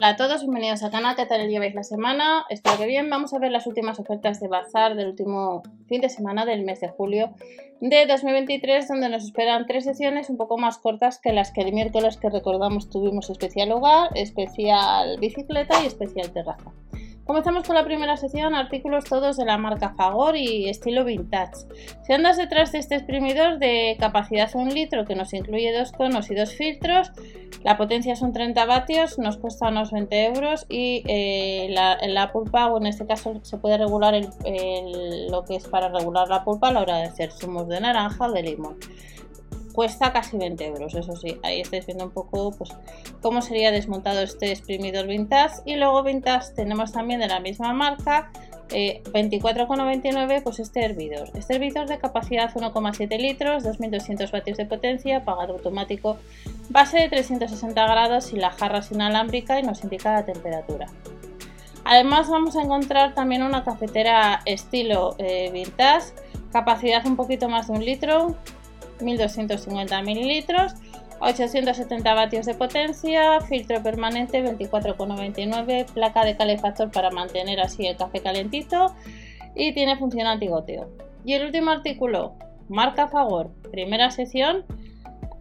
[0.00, 2.46] Hola a todos, bienvenidos al canal, ¿qué tal lleváis la semana?
[2.48, 6.08] Espero que bien, vamos a ver las últimas ofertas de Bazar del último fin de
[6.08, 7.34] semana del mes de julio
[7.82, 11.74] de 2023 donde nos esperan tres sesiones un poco más cortas que las que el
[11.74, 16.72] miércoles que recordamos tuvimos especial hogar, especial bicicleta y especial terraza.
[17.24, 21.66] Comenzamos con la primera sección, artículos todos de la marca Fagor y estilo vintage.
[22.02, 26.30] Si andas detrás de este exprimidor de capacidad 1 litro que nos incluye dos conos
[26.30, 27.12] y dos filtros,
[27.62, 32.78] la potencia son 30 vatios, nos cuesta unos 20 euros y eh, la, pulpa, o
[32.78, 34.14] en este caso se puede regular
[35.30, 38.26] lo que es para regular la pulpa a la hora de hacer zumos de naranja
[38.26, 38.76] o de limón
[39.72, 42.70] cuesta casi 20 euros, eso sí, ahí estáis viendo un poco pues
[43.20, 45.62] cómo sería desmontado este exprimidor vintage.
[45.64, 48.30] Y luego vintage tenemos también de la misma marca
[48.70, 55.18] 24,99 eh, pues este hervidor, este hervidor de capacidad 1,7 litros, 2200 vatios de potencia,
[55.18, 56.18] apagado automático,
[56.68, 60.86] base de 360 grados y la jarra inalámbrica y nos indica la temperatura.
[61.84, 66.12] Además vamos a encontrar también una cafetera estilo eh, vintage,
[66.52, 68.36] capacidad un poquito más de un litro,
[69.02, 70.74] 1250 mililitros,
[71.20, 78.20] 870 vatios de potencia, filtro permanente 24,99, placa de calefactor para mantener así el café
[78.20, 78.94] calentito
[79.54, 80.88] y tiene función antigoteo.
[81.24, 82.34] Y el último artículo,
[82.68, 84.64] marca Fagor, primera sección,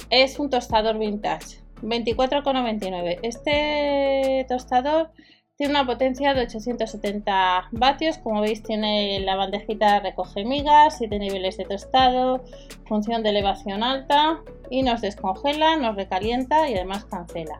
[0.10, 3.20] es un tostador vintage, 24,99.
[3.24, 5.12] Este tostador
[5.60, 11.58] tiene una potencia de 870 vatios, como veis tiene la bandejita recoge migas, 7 niveles
[11.58, 12.46] de tostado,
[12.88, 17.60] función de elevación alta y nos descongela, nos recalienta y además cancela.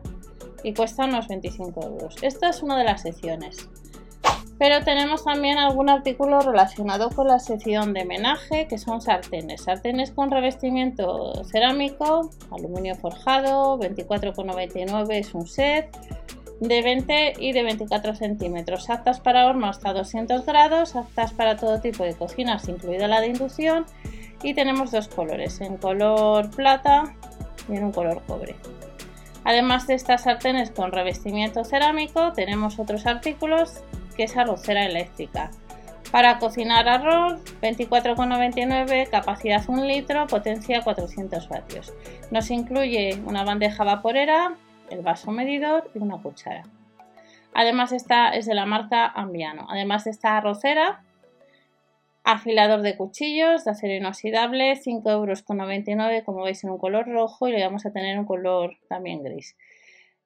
[0.62, 2.16] Y cuesta unos 25 euros.
[2.22, 3.68] Esta es una de las secciones.
[4.58, 9.64] Pero tenemos también algún artículo relacionado con la sección de menaje, que son sartenes.
[9.64, 15.94] Sartenes con revestimiento cerámico, aluminio forjado, 24,99 es un set
[16.60, 21.80] de 20 y de 24 centímetros, aptas para horno hasta 200 grados, aptas para todo
[21.80, 23.86] tipo de cocinas, incluida la de inducción,
[24.42, 27.14] y tenemos dos colores, en color plata
[27.68, 28.56] y en un color cobre.
[29.44, 33.80] Además de estas sartenes con revestimiento cerámico, tenemos otros artículos
[34.16, 35.50] que es arrocera eléctrica.
[36.10, 41.94] Para cocinar arroz, 24,99, capacidad 1 litro, potencia 400 vatios.
[42.30, 44.56] Nos incluye una bandeja vaporera,
[44.90, 46.64] el vaso medidor y una cuchara.
[47.54, 49.66] Además esta es de la marca Ambiano.
[49.68, 51.02] Además de esta arrocera,
[52.24, 57.52] afilador de cuchillos de acero inoxidable, 5,99 euros como veis en un color rojo y
[57.52, 59.56] le vamos a tener un color también gris.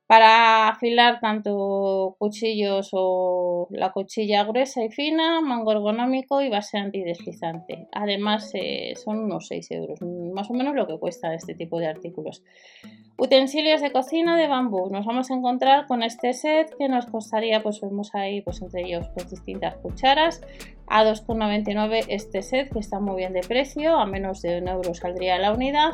[0.06, 7.88] Para afilar tanto cuchillos o la cuchilla gruesa y fina, mango ergonómico y base antideslizante.
[7.90, 11.86] Además eh, son unos 6 euros, más o menos lo que cuesta este tipo de
[11.86, 12.42] artículos.
[13.16, 14.90] Utensilios de cocina de bambú.
[14.90, 18.82] Nos vamos a encontrar con este set que nos costaría, pues vemos ahí, pues entre
[18.82, 20.40] ellos, pues distintas cucharas.
[20.88, 24.94] A 2,99 este set que está muy bien de precio, a menos de un euro
[24.94, 25.92] saldría la unidad.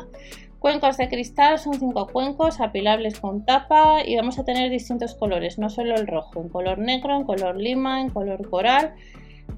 [0.57, 5.59] Cuencos de cristal son 5 cuencos apilables con tapa y vamos a tener distintos colores,
[5.59, 8.95] no solo el rojo, en color negro, en color lima, en color coral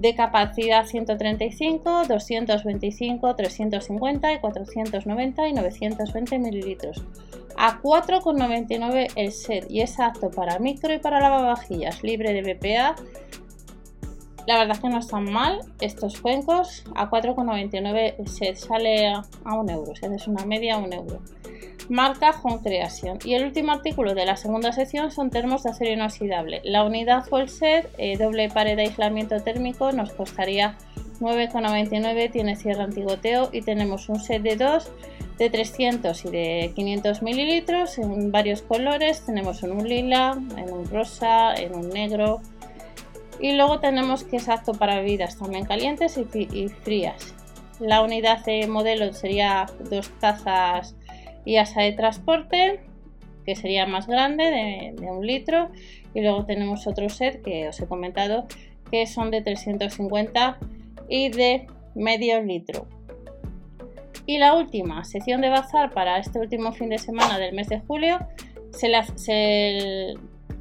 [0.03, 7.01] de capacidad 135, 225, 350 y 490 y 920 mililitros.
[7.55, 12.95] A 4,99 el set y es apto para micro y para lavavajillas, libre de BPA.
[14.45, 16.83] La verdad es que no están mal estos cuencos.
[16.95, 19.23] A 4,99 el set sale a
[19.55, 21.21] 1 euro, si haces una media a 1 euro
[21.89, 23.19] marca Home Creation.
[23.23, 26.61] Y el último artículo de la segunda sección son termos de acero inoxidable.
[26.63, 30.77] La unidad full set, eh, doble pared de aislamiento térmico, nos costaría
[31.19, 34.91] 9,99, tiene cierre antigoteo y tenemos un set de dos
[35.37, 39.25] de 300 y de 500 mililitros en varios colores.
[39.25, 42.41] Tenemos en un lila, en un rosa, en un negro.
[43.39, 47.33] Y luego tenemos que es apto para bebidas también calientes y frías.
[47.79, 50.95] La unidad de modelo sería dos tazas
[51.45, 52.79] y asa de transporte
[53.45, 55.69] que sería más grande de, un litro
[56.13, 58.45] y luego tenemos otro set que os he comentado
[58.89, 60.57] que son de 350
[61.09, 62.87] y de medio litro.
[64.25, 67.79] Y la última sección de bazar para este último fin de semana del mes de
[67.81, 68.19] julio
[68.71, 69.05] se, la,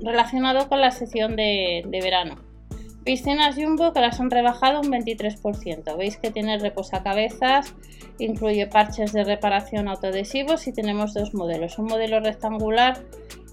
[0.01, 2.52] relacionado con la sección de verano
[3.05, 5.97] Piscinas Jumbo que las han rebajado un 23%.
[5.97, 7.75] Veis que tiene reposacabezas,
[8.19, 11.79] incluye parches de reparación autoadhesivos y tenemos dos modelos.
[11.79, 13.03] Un modelo rectangular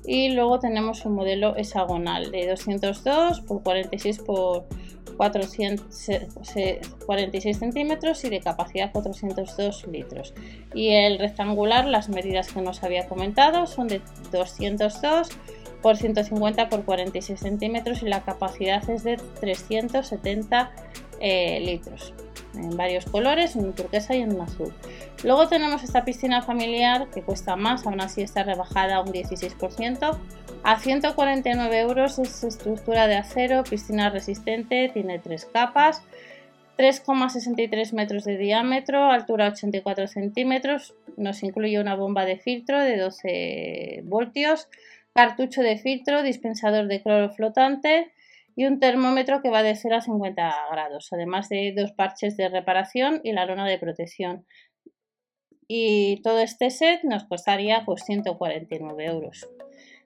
[0.05, 4.65] y luego tenemos un modelo hexagonal de 202 por 46 por
[5.17, 10.33] 446 centímetros y de capacidad 402 litros.
[10.73, 14.01] Y el rectangular, las medidas que nos había comentado son de
[14.31, 15.27] 202
[15.81, 20.71] por 150 por 46 centímetros y la capacidad es de 370
[21.21, 22.13] eh, litros
[22.55, 24.73] en varios colores, en turquesa y en un azul.
[25.23, 30.17] Luego tenemos esta piscina familiar que cuesta más, aún así está rebajada un 16%.
[30.63, 36.01] A 149 euros es estructura de acero, piscina resistente, tiene tres capas,
[36.77, 44.01] 3,63 metros de diámetro, altura 84 centímetros, nos incluye una bomba de filtro de 12
[44.05, 44.69] voltios,
[45.19, 48.13] cartucho de filtro, dispensador de cloro flotante,
[48.56, 52.48] y un termómetro que va de 0 a 50 grados, además de dos parches de
[52.48, 54.45] reparación y la lona de protección.
[55.68, 59.45] Y todo este set nos costaría pues 149 euros.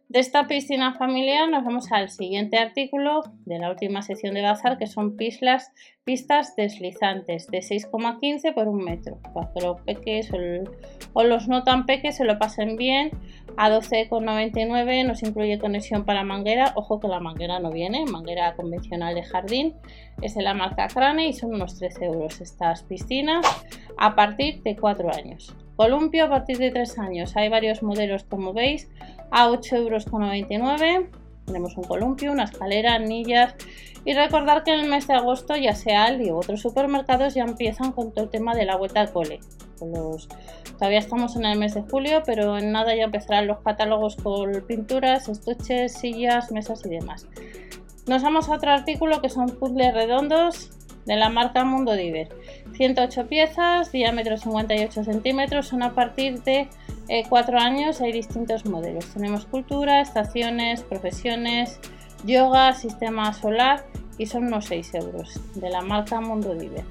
[0.10, 4.78] De esta piscina familiar nos vamos al siguiente artículo de la última sección de bazar
[4.78, 5.72] que son pistas,
[6.04, 10.30] pistas deslizantes de 6,15 por un metro para que los peques
[11.14, 13.10] o, los no tan peques se lo pasen bien
[13.58, 19.16] a 12,99 nos incluye conexión para manguera ojo que la manguera no viene manguera convencional
[19.16, 19.76] de jardín
[20.22, 23.46] es de la marca Crane y son unos 13 euros estas piscinas
[23.98, 27.36] a partir de 4 años Columpio a partir de 3 años.
[27.36, 28.90] Hay varios modelos como veis
[29.32, 31.06] a 8,99 euros.
[31.46, 33.56] Tenemos un columpio, una escalera, anillas.
[34.06, 37.44] Y recordar que en el mes de agosto ya sea Aldi u otros supermercados ya
[37.44, 39.40] empiezan con todo el tema de la vuelta al cole.
[40.78, 44.52] Todavía estamos en el mes de julio, pero en nada ya empezarán los catálogos con
[44.68, 47.28] pinturas, estuches, sillas, mesas y demás.
[48.08, 50.72] Nos vamos a otro artículo que son puzzles redondos
[51.06, 52.30] de la marca Mundo Diver.
[52.76, 56.68] 108 piezas, diámetro 58 centímetros, son a partir de
[57.30, 59.06] 4 eh, años, hay distintos modelos.
[59.14, 61.80] Tenemos cultura, estaciones, profesiones,
[62.26, 63.86] yoga, sistema solar
[64.18, 66.86] y son unos 6 euros de la marca Mundo Diver.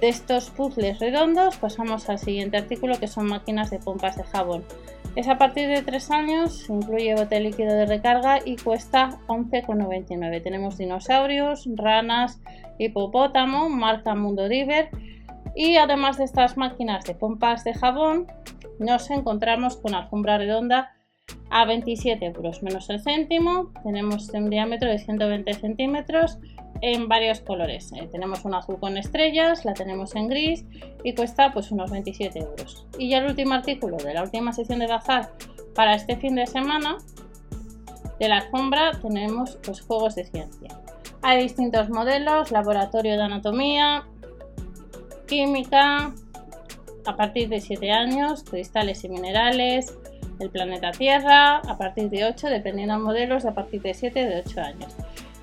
[0.00, 4.64] De estos puzzles redondos pasamos al siguiente artículo que son máquinas de pompas de jabón.
[5.14, 10.42] Es a partir de 3 años, incluye bote líquido de recarga y cuesta 11,99.
[10.42, 12.38] Tenemos dinosaurios, ranas,
[12.78, 14.90] hipopótamo, marca Mundo Diver.
[15.54, 18.26] Y además de estas máquinas de pompas de jabón,
[18.78, 20.95] nos encontramos con alfombra redonda
[21.56, 23.72] a 27 euros menos el céntimo.
[23.82, 26.38] Tenemos un diámetro de 120 centímetros
[26.82, 27.92] en varios colores.
[27.92, 30.66] Eh, tenemos un azul con estrellas, la tenemos en gris
[31.02, 32.86] y cuesta pues unos 27 euros.
[32.98, 35.30] Y ya el último artículo de la última sección de bazar
[35.74, 36.98] para este fin de semana
[38.18, 40.78] de la alfombra tenemos pues, juegos de ciencia.
[41.22, 44.04] Hay distintos modelos, laboratorio de anatomía,
[45.26, 46.12] química,
[47.06, 49.96] a partir de 7 años, cristales y minerales,
[50.38, 54.42] el planeta Tierra, a partir de 8, dependiendo de modelos, a partir de 7 de
[54.46, 54.94] 8 años.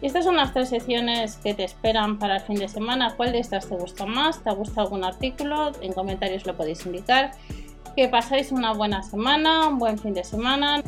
[0.01, 3.13] Y estas son las tres secciones que te esperan para el fin de semana.
[3.16, 4.44] ¿Cuál de estas te gusta más?
[4.44, 5.72] ¿Te ha gustado algún artículo?
[5.81, 7.31] En comentarios lo podéis indicar.
[7.95, 10.84] Que pasáis una buena semana, un buen fin de semana.